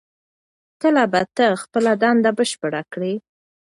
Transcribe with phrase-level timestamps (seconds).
[0.81, 3.13] کله به ته خپله دنده بشپړه کړې؟